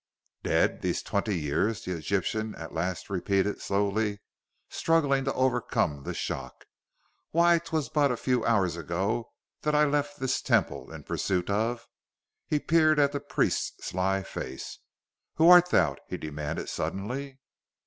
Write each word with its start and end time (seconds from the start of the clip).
"Dead... 0.41 0.81
these 0.81 1.03
twenty 1.03 1.39
years?" 1.39 1.85
the 1.85 1.91
Egyptian 1.95 2.55
at 2.55 2.73
last 2.73 3.07
repeated 3.07 3.61
slowly, 3.61 4.19
struggling 4.67 5.23
to 5.23 5.33
overcome 5.35 6.01
the 6.01 6.13
shock. 6.15 6.65
"Why, 7.29 7.59
'twas 7.59 7.87
but 7.87 8.11
a 8.11 8.17
few 8.17 8.43
hours 8.43 8.75
ago 8.75 9.29
that 9.61 9.75
I 9.75 9.83
left 9.83 10.19
this 10.19 10.41
Temple, 10.41 10.91
in 10.91 11.03
pursuit 11.03 11.51
of" 11.51 11.85
He 12.49 12.57
peered 12.57 12.97
at 12.97 13.11
the 13.11 13.19
priest's 13.19 13.85
sly 13.85 14.23
face. 14.23 14.79
"Who 15.35 15.47
art 15.51 15.69
thou?" 15.69 15.97
he 16.07 16.17
demanded 16.17 16.67
suddenly. 16.67 17.37